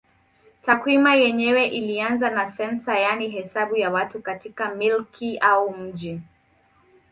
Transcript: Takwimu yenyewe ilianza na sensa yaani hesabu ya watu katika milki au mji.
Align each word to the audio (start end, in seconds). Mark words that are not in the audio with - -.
Takwimu 0.61 1.09
yenyewe 1.13 1.65
ilianza 1.67 2.29
na 2.29 2.47
sensa 2.47 2.99
yaani 2.99 3.29
hesabu 3.29 3.75
ya 3.77 3.89
watu 3.91 4.21
katika 4.21 4.75
milki 4.75 5.37
au 5.37 5.75
mji. 5.77 6.21